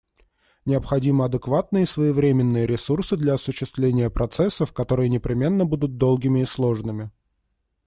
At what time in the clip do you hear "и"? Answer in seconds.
1.83-1.85, 6.41-6.45